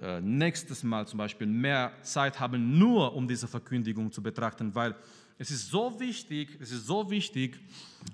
[0.01, 4.95] äh, nächstes Mal zum Beispiel mehr Zeit haben, nur um diese Verkündigung zu betrachten, weil
[5.41, 7.61] es ist so wichtig, es ist so wichtig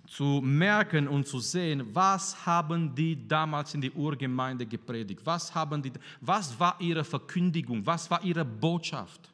[0.06, 5.20] zu merken und zu sehen, was haben die damals in die Urgemeinde gepredigt?
[5.24, 7.84] Was haben die, was war ihre Verkündigung?
[7.86, 9.32] Was war ihre Botschaft?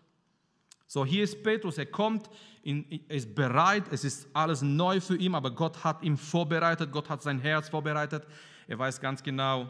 [0.86, 2.30] So, hier ist Petrus, er kommt,
[2.64, 7.08] er ist bereit, es ist alles neu für ihn, aber Gott hat ihn vorbereitet, Gott
[7.08, 8.24] hat sein Herz vorbereitet.
[8.70, 9.68] Er weiß ganz genau,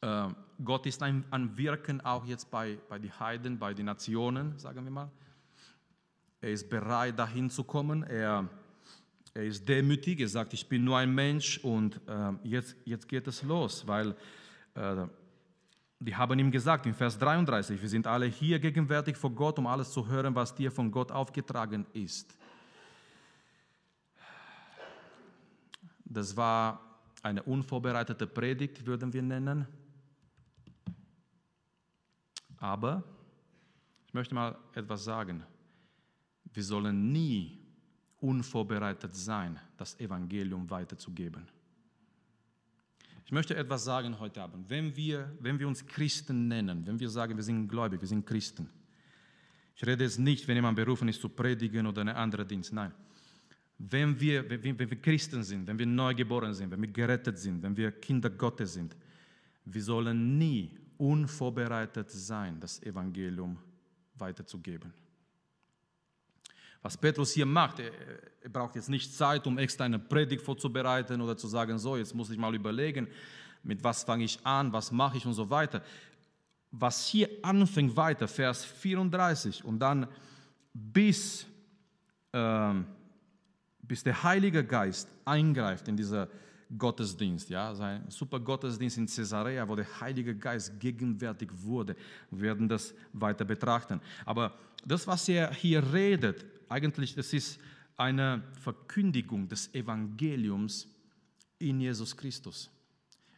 [0.00, 0.28] äh,
[0.64, 4.82] Gott ist ein, ein Wirken auch jetzt bei, bei den Heiden, bei den Nationen, sagen
[4.82, 5.10] wir mal.
[6.40, 8.02] Er ist bereit, dahin zu kommen.
[8.04, 8.48] Er,
[9.34, 10.20] er ist demütig.
[10.20, 14.16] Er sagt, ich bin nur ein Mensch und äh, jetzt, jetzt geht es los, weil
[14.74, 15.06] äh,
[16.00, 19.66] die haben ihm gesagt in Vers 33, wir sind alle hier gegenwärtig vor Gott, um
[19.66, 22.34] alles zu hören, was dir von Gott aufgetragen ist.
[26.06, 26.91] Das war
[27.22, 29.66] eine unvorbereitete Predigt, würden wir nennen.
[32.58, 33.02] Aber
[34.06, 35.42] ich möchte mal etwas sagen.
[36.52, 37.58] Wir sollen nie
[38.20, 41.48] unvorbereitet sein, das Evangelium weiterzugeben.
[43.24, 44.68] Ich möchte etwas sagen heute Abend.
[44.68, 48.26] Wenn wir, wenn wir uns Christen nennen, wenn wir sagen, wir sind gläubig, wir sind
[48.26, 48.68] Christen,
[49.74, 52.92] ich rede jetzt nicht, wenn jemand berufen ist zu predigen oder einen anderen Dienst, nein
[53.90, 57.76] wenn wir, wenn wir, Christen sind, wenn wir neugeboren sind, wenn wir gerettet sind, wenn
[57.76, 58.94] wir Kinder Gottes sind,
[59.64, 63.58] wir sollen nie unvorbereitet sein, das Evangelium
[64.14, 64.92] weiterzugeben.
[66.80, 67.90] Was Petrus hier macht, er,
[68.40, 72.14] er, braucht jetzt nicht Zeit, um extra eine Predigt vorzubereiten oder zu sagen, so, jetzt
[72.14, 73.08] muss ich mal überlegen,
[73.64, 75.82] mit was fange ich an, was mache ich und so weiter.
[76.70, 80.06] Was hier anfängt weiter, Vers 34 und dann
[80.72, 81.46] bis...
[82.32, 82.86] Ähm,
[83.82, 86.28] bis der Heilige Geist eingreift in dieser
[86.78, 91.94] Gottesdienst, ja, sein super Gottesdienst in Caesarea, wo der Heilige Geist gegenwärtig wurde.
[92.30, 94.00] Wir werden das weiter betrachten.
[94.24, 97.60] Aber das, was er hier redet, eigentlich, das ist
[97.96, 100.88] eine Verkündigung des Evangeliums
[101.58, 102.70] in Jesus Christus.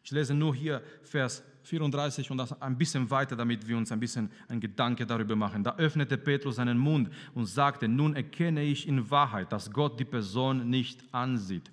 [0.04, 4.00] Ich lese nur hier Vers 34 und das ein bisschen weiter, damit wir uns ein
[4.00, 5.64] bisschen einen Gedanke darüber machen.
[5.64, 10.04] Da öffnete Petrus seinen Mund und sagte, nun erkenne ich in Wahrheit, dass Gott die
[10.04, 11.70] Person nicht ansieht.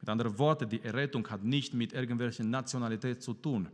[0.00, 3.68] Mit anderen Worten, die Errettung hat nicht mit irgendwelcher Nationalität zu tun.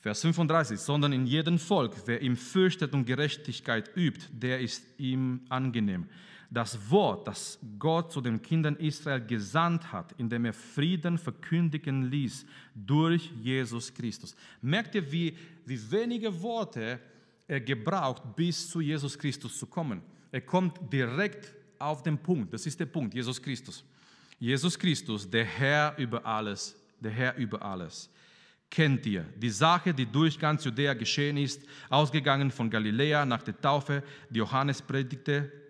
[0.00, 5.40] Vers 35, sondern in jedem Volk, wer ihm fürchtet und Gerechtigkeit übt, der ist ihm
[5.48, 6.06] angenehm
[6.52, 12.44] das Wort, das Gott zu den Kindern Israel gesandt hat, indem er Frieden verkündigen ließ
[12.74, 14.36] durch Jesus Christus.
[14.60, 15.34] Merkt ihr, wie,
[15.64, 17.00] wie wenige Worte
[17.48, 20.02] er gebraucht, bis zu Jesus Christus zu kommen?
[20.30, 22.52] Er kommt direkt auf den Punkt.
[22.52, 23.82] Das ist der Punkt, Jesus Christus.
[24.38, 28.10] Jesus Christus, der Herr über alles, der Herr über alles.
[28.68, 33.58] Kennt ihr die Sache, die durch ganz Judäa geschehen ist, ausgegangen von Galiläa nach der
[33.58, 35.61] Taufe, die Johannes predigte,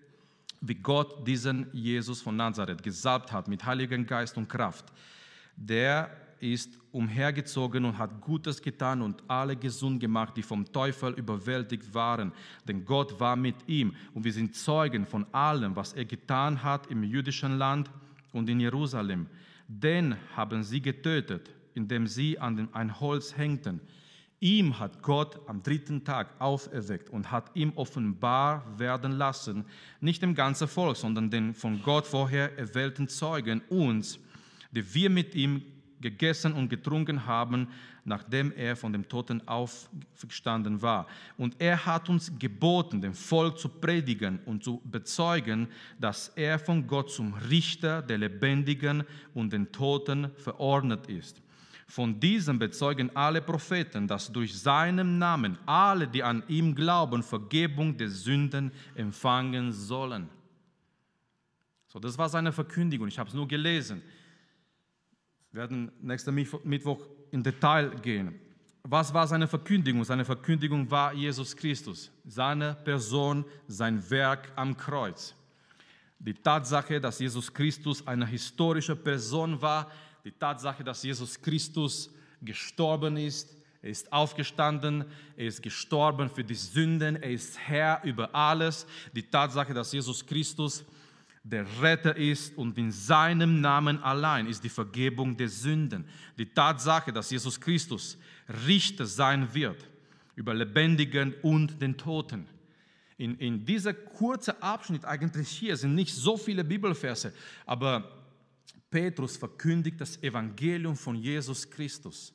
[0.63, 4.87] wie Gott diesen Jesus von Nazareth gesalbt hat mit Heiligen Geist und Kraft.
[5.57, 11.93] Der ist umhergezogen und hat Gutes getan und alle gesund gemacht, die vom Teufel überwältigt
[11.95, 12.33] waren.
[12.67, 16.87] Denn Gott war mit ihm und wir sind Zeugen von allem, was er getan hat
[16.89, 17.91] im jüdischen Land
[18.33, 19.27] und in Jerusalem.
[19.67, 23.81] Den haben sie getötet, indem sie an ein Holz hängten.
[24.43, 29.65] Ihm hat Gott am dritten Tag auferweckt und hat ihm offenbar werden lassen,
[30.01, 34.19] nicht dem ganzen Volk, sondern den von Gott vorher erwählten Zeugen, uns,
[34.73, 35.63] die wir mit ihm
[36.01, 37.69] gegessen und getrunken haben,
[38.05, 41.07] nachdem er von dem Toten aufgestanden war.
[41.37, 45.69] Und er hat uns geboten, dem Volk zu predigen und zu bezeugen,
[46.01, 51.42] dass er von Gott zum Richter der Lebendigen und den Toten verordnet ist.
[51.93, 57.95] Von diesem bezeugen alle Propheten, dass durch seinen Namen alle, die an ihm glauben, Vergebung
[57.99, 60.27] der Sünden empfangen sollen.
[61.89, 63.09] So, das war seine Verkündigung.
[63.09, 64.01] Ich habe es nur gelesen.
[65.51, 68.41] Wir werden nächsten Mittwoch in Detail gehen.
[68.85, 70.03] Was war seine Verkündigung?
[70.03, 75.35] Seine Verkündigung war Jesus Christus, seine Person, sein Werk am Kreuz.
[76.19, 79.91] Die Tatsache, dass Jesus Christus eine historische Person war,
[80.25, 85.05] die Tatsache, dass Jesus Christus gestorben ist, er ist aufgestanden,
[85.37, 88.87] er ist gestorben für die Sünden, er ist Herr über alles.
[89.13, 90.85] Die Tatsache, dass Jesus Christus
[91.43, 96.05] der Retter ist und in seinem Namen allein ist die Vergebung der Sünden.
[96.39, 98.17] Die Tatsache, dass Jesus Christus
[98.69, 99.85] Richter sein wird
[100.37, 102.47] über Lebendigen und den Toten.
[103.19, 107.33] In, in dieser kurzen Abschnitt eigentlich hier sind nicht so viele Bibelverse,
[107.67, 108.22] aber
[108.93, 112.33] Petrus verkündigt das Evangelium von Jesus Christus.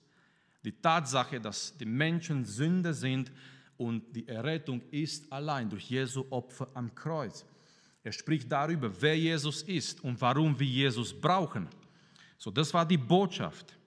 [0.65, 3.32] Die Tatsache, dass die Menschen Sünder sind
[3.78, 7.46] und die Errettung ist allein durch Jesu Opfer am Kreuz.
[8.04, 11.67] Er spricht darüber, wer Jesus ist und warum wir Jesus brauchen.
[12.39, 13.78] So, das war die Botschaft.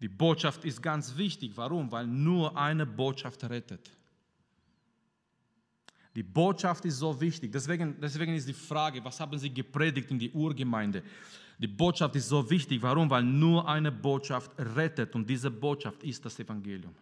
[0.00, 1.52] Die Botschaft ist ganz wichtig.
[1.56, 1.92] Warum?
[1.92, 3.90] Weil nur eine Botschaft rettet.
[6.14, 7.52] Die Botschaft ist so wichtig.
[7.52, 11.02] Deswegen, deswegen ist die Frage, was haben Sie gepredigt in die Urgemeinde?
[11.58, 12.82] Die Botschaft ist so wichtig.
[12.82, 13.08] Warum?
[13.08, 16.94] Weil nur eine Botschaft rettet und diese Botschaft ist das Evangelium.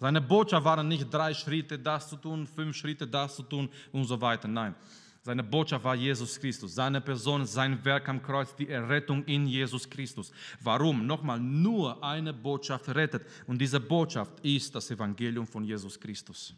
[0.00, 4.04] Seine Botschaft waren nicht drei Schritte das zu tun, fünf Schritte das zu tun und
[4.04, 4.46] so weiter.
[4.46, 4.74] Nein,
[5.22, 9.90] seine Botschaft war Jesus Christus, seine Person, sein Werk am Kreuz, die Errettung in Jesus
[9.90, 10.30] Christus.
[10.60, 11.04] Warum?
[11.04, 16.54] Nochmal, nur eine Botschaft rettet und diese Botschaft ist das Evangelium von Jesus Christus.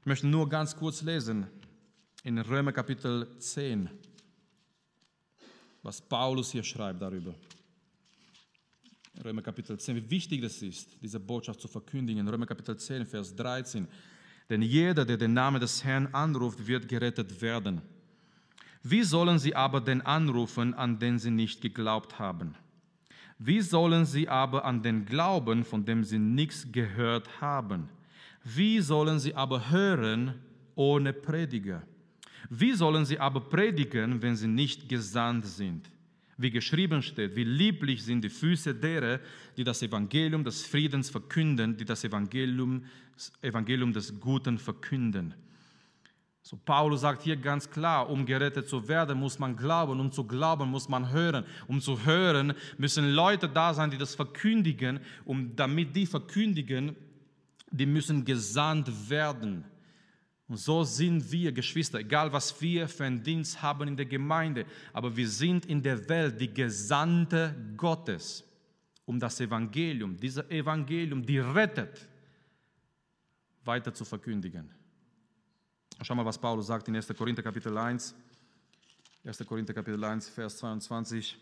[0.00, 1.48] Ich möchte nur ganz kurz lesen
[2.22, 3.90] in Römer Kapitel 10
[5.86, 7.32] was Paulus hier schreibt darüber.
[9.24, 12.26] Römer Kapitel 10, wie wichtig das ist, diese Botschaft zu verkündigen.
[12.26, 13.86] Römer Kapitel 10, Vers 13.
[14.50, 17.82] Denn jeder, der den Namen des Herrn anruft, wird gerettet werden.
[18.82, 22.56] Wie sollen sie aber den anrufen, an den sie nicht geglaubt haben?
[23.38, 27.88] Wie sollen sie aber an den glauben, von dem sie nichts gehört haben?
[28.42, 30.34] Wie sollen sie aber hören
[30.74, 31.82] ohne Prediger?
[32.50, 35.90] Wie sollen sie aber predigen, wenn sie nicht gesandt sind?
[36.38, 39.20] Wie geschrieben steht, wie lieblich sind die Füße derer,
[39.56, 42.84] die das Evangelium des Friedens verkünden, die das Evangelium,
[43.14, 45.34] das Evangelium des Guten verkünden.
[46.42, 50.22] So Paulus sagt hier ganz klar, um gerettet zu werden, muss man glauben, um zu
[50.22, 51.44] glauben, muss man hören.
[51.66, 56.94] Um zu hören, müssen Leute da sein, die das verkündigen, und damit die verkündigen,
[57.72, 59.64] die müssen gesandt werden.
[60.48, 64.64] Und so sind wir Geschwister, egal was wir für einen Dienst haben in der Gemeinde,
[64.92, 68.44] aber wir sind in der Welt die Gesandte Gottes,
[69.04, 72.06] um das Evangelium, dieses Evangelium, die rettet,
[73.64, 74.70] weiter zu verkündigen.
[76.02, 77.08] Schau mal, was Paulus sagt in 1.
[77.16, 78.14] Korinther Kapitel 1,
[79.24, 79.38] 1.
[79.46, 81.36] Korinther Kapitel 1, Vers 22.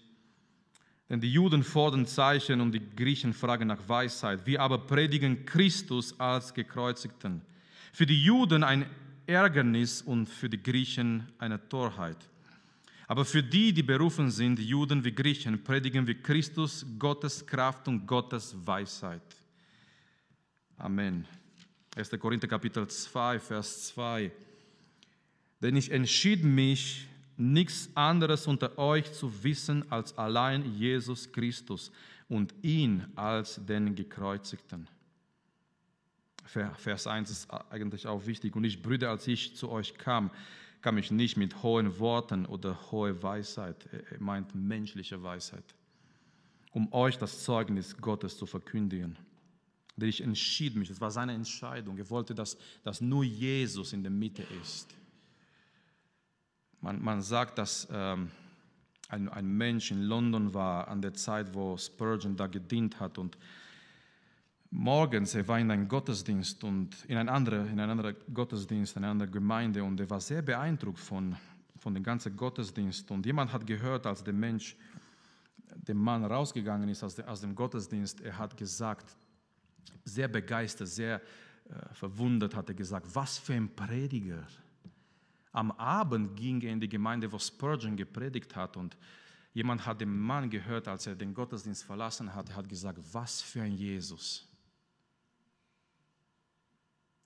[1.11, 4.47] Denn die Juden fordern Zeichen und die Griechen fragen nach Weisheit.
[4.47, 7.43] Wir aber predigen Christus als Gekreuzigten.
[7.95, 8.87] Für die Juden ein
[9.25, 12.17] Ärgernis und für die Griechen eine Torheit.
[13.07, 18.05] Aber für die, die berufen sind, Juden wie Griechen, predigen wir Christus, Gottes Kraft und
[18.05, 19.23] Gottes Weisheit.
[20.77, 21.25] Amen.
[21.95, 22.11] 1.
[22.19, 24.33] Korinther Kapitel 2, Vers 2.
[25.63, 31.93] Denn ich entschied mich, nichts anderes unter euch zu wissen als allein Jesus Christus
[32.29, 34.89] und ihn als den Gekreuzigten.
[36.45, 38.55] Vers 1 ist eigentlich auch wichtig.
[38.55, 40.31] Und ich, Brüder, als ich zu euch kam,
[40.83, 45.65] kam ich nicht mit hohen Worten oder hoher Weisheit, er meint menschliche Weisheit,
[46.73, 49.17] um euch das Zeugnis Gottes zu verkündigen.
[49.97, 51.97] Denn ich entschied mich, es war seine Entscheidung.
[51.97, 54.95] Er wollte, dass, dass nur Jesus in der Mitte ist.
[56.81, 58.31] Man, man sagt, dass ähm,
[59.09, 63.39] ein, ein Mensch in London war an der Zeit, wo Spurgeon da gedient hat und
[64.75, 69.05] morgens, er war in einem Gottesdienst und in einem anderen, in einem anderen Gottesdienst, in
[69.05, 71.37] einer anderen Gemeinde und er war sehr beeindruckt von,
[71.79, 74.77] von dem ganzen Gottesdienst und jemand hat gehört, als der Mensch,
[75.77, 79.17] der Mann rausgegangen ist aus, aus dem Gottesdienst, er hat gesagt,
[80.05, 84.45] sehr begeistert, sehr äh, verwundert hat er gesagt, was für ein Prediger.
[85.53, 88.97] Am Abend ging er in die Gemeinde, wo Spurgeon gepredigt hat und
[89.53, 93.63] jemand hat den Mann gehört, als er den Gottesdienst verlassen hat, hat gesagt, was für
[93.63, 94.49] ein Jesus.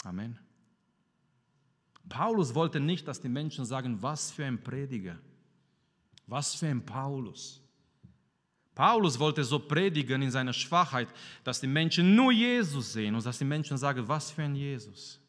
[0.04, 0.38] Amen.
[2.08, 5.18] Paulus wollte nicht, dass die Menschen sagen, was für ein Prediger,
[6.26, 7.62] was für ein Paulus.
[8.74, 11.08] Paulus wollte so predigen in seiner Schwachheit,
[11.42, 15.20] dass die Menschen nur Jesus sehen und dass die Menschen sagen, was für ein Jesus.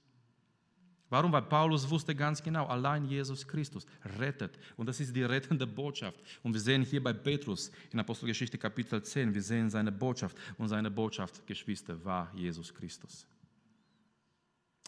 [1.09, 1.31] Warum?
[1.31, 3.87] Weil Paulus wusste ganz genau, allein Jesus Christus
[4.19, 4.59] rettet.
[4.77, 6.19] Und das ist die rettende Botschaft.
[6.43, 10.37] Und wir sehen hier bei Petrus in Apostelgeschichte Kapitel 10, wir sehen seine Botschaft.
[10.59, 13.25] Und seine Botschaft, Geschwister, war Jesus Christus.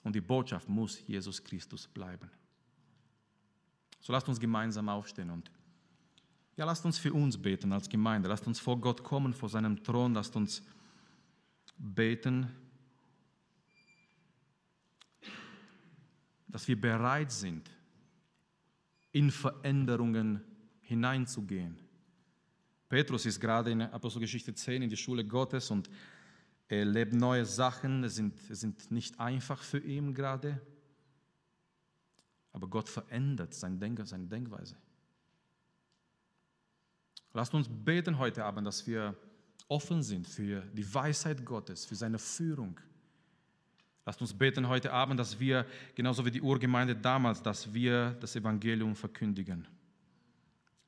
[0.03, 2.29] Und die Botschaft muss Jesus Christus bleiben.
[3.99, 5.51] So lasst uns gemeinsam aufstehen und
[6.57, 8.27] ja, lasst uns für uns beten als Gemeinde.
[8.27, 10.13] Lasst uns vor Gott kommen, vor seinem Thron.
[10.13, 10.63] Lasst uns
[11.77, 12.49] beten
[16.51, 17.69] dass wir bereit sind,
[19.11, 20.41] in Veränderungen
[20.81, 21.77] hineinzugehen.
[22.89, 25.89] Petrus ist gerade in Apostelgeschichte 10 in die Schule Gottes und
[26.71, 30.61] er erlebt neue Sachen, es sind, sind nicht einfach für ihn gerade,
[32.53, 34.75] aber Gott verändert sein Denken, seine Denkweise.
[37.33, 39.15] Lasst uns beten heute Abend, dass wir
[39.67, 42.79] offen sind für die Weisheit Gottes, für seine Führung
[44.05, 48.35] Lasst uns beten heute Abend, dass wir, genauso wie die Urgemeinde damals, dass wir das
[48.35, 49.67] Evangelium verkündigen.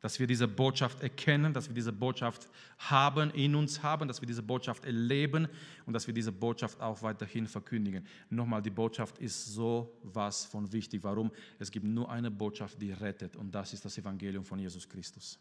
[0.04, 4.28] Dass wir diese Botschaft erkennen, dass wir diese Botschaft haben, in uns haben, dass wir
[4.28, 5.48] diese Botschaft erleben
[5.86, 8.06] und dass wir diese Botschaft auch weiterhin verkündigen.
[8.30, 11.06] Nochmal, die Botschaft ist so was von wichtig.
[11.06, 11.32] Warum?
[11.58, 15.40] Es gibt nur eine Botschaft, die rettet und das ist das Evangelium von Jesus Christus.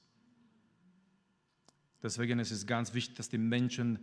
[2.01, 3.99] Deswegen ist es ganz wichtig, dass die Menschen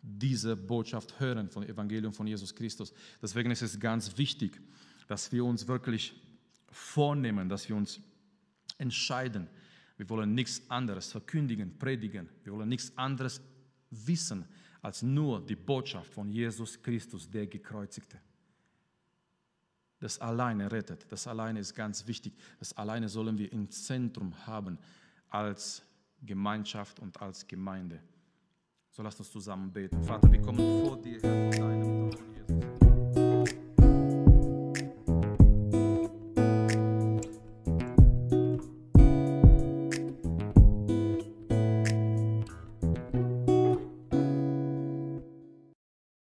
[0.00, 2.92] diese Botschaft hören vom Evangelium von Jesus Christus.
[3.20, 4.60] Deswegen ist es ganz wichtig,
[5.08, 6.14] dass wir uns wirklich
[6.70, 8.00] vornehmen, dass wir uns
[8.78, 9.48] entscheiden.
[9.96, 12.28] Wir wollen nichts anderes verkündigen, predigen.
[12.42, 13.40] Wir wollen nichts anderes
[13.90, 14.44] wissen
[14.82, 18.20] als nur die Botschaft von Jesus Christus, der Gekreuzigte.
[20.00, 22.34] Das alleine rettet, das alleine ist ganz wichtig.
[22.58, 24.78] Das alleine sollen wir im Zentrum haben
[25.30, 25.82] als
[26.20, 28.00] Gemeinschaft und als Gemeinde.
[28.90, 30.02] So lasst uns zusammen beten.
[30.04, 32.33] Vater, wir kommen vor dir, Herr, vor deinem Thron.